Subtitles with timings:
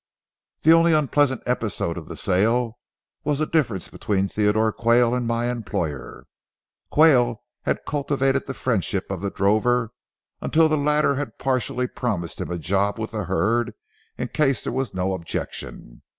[0.63, 2.79] The only unpleasant episode of the sale
[3.23, 6.25] was a difference between Theodore Quayle and my employer.
[6.89, 9.91] Quayle had cultivated the friendship of the drover
[10.41, 13.75] until the latter had partially promised him a job with the herd,
[14.17, 16.01] in case there was no objection.